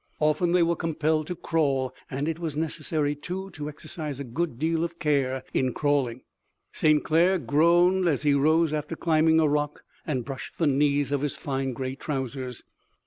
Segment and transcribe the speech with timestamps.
[0.19, 4.57] Often they were compelled to crawl, and it was necessary, too, to exercise a good
[4.57, 6.21] deal of care in crawling.
[6.71, 7.03] St.
[7.03, 11.37] Clair groaned as he rose after climbing a rock, and brushed the knees of his
[11.37, 12.63] fine gray trousers.